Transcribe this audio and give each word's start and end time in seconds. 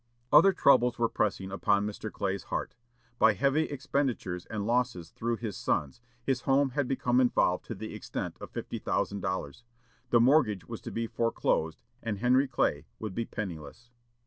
Other 0.33 0.51
troubles 0.51 0.97
were 0.97 1.07
pressing 1.09 1.51
upon 1.51 1.85
Mr. 1.85 2.11
Clay's 2.11 2.45
heart. 2.45 2.73
By 3.19 3.33
heavy 3.35 3.65
expenditures 3.65 4.47
and 4.47 4.65
losses 4.65 5.11
through 5.11 5.35
his 5.35 5.55
sons, 5.55 6.01
his 6.23 6.41
home 6.41 6.71
had 6.71 6.87
become 6.87 7.21
involved 7.21 7.65
to 7.65 7.75
the 7.75 7.93
extent 7.93 8.35
of 8.41 8.49
fifty 8.49 8.79
thousand 8.79 9.19
dollars. 9.19 9.63
The 10.09 10.19
mortgage 10.19 10.67
was 10.67 10.81
to 10.81 10.91
be 10.91 11.05
foreclosed, 11.05 11.83
and 12.01 12.17
Henry 12.17 12.47
Clay 12.47 12.87
would 12.97 13.13
be 13.13 13.25
penniless. 13.25 13.91